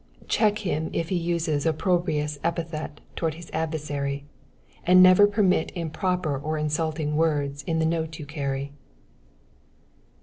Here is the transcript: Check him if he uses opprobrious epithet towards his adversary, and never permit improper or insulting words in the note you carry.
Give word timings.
Check 0.27 0.57
him 0.65 0.89
if 0.93 1.09
he 1.09 1.15
uses 1.15 1.67
opprobrious 1.67 2.39
epithet 2.43 3.01
towards 3.15 3.35
his 3.35 3.51
adversary, 3.53 4.25
and 4.83 5.03
never 5.03 5.27
permit 5.27 5.71
improper 5.75 6.35
or 6.39 6.57
insulting 6.57 7.15
words 7.15 7.61
in 7.67 7.77
the 7.77 7.85
note 7.85 8.17
you 8.17 8.25
carry. 8.25 8.71